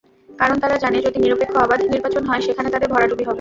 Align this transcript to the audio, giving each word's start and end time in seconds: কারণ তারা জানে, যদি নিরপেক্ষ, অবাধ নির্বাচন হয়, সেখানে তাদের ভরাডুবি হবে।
কারণ 0.29 0.55
তারা 0.59 0.75
জানে, 0.77 0.97
যদি 1.01 1.17
নিরপেক্ষ, 1.19 1.53
অবাধ 1.57 1.79
নির্বাচন 1.85 2.23
হয়, 2.25 2.41
সেখানে 2.41 2.69
তাদের 2.69 2.89
ভরাডুবি 2.89 3.23
হবে। 3.23 3.29